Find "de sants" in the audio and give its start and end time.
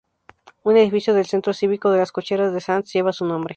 2.55-2.91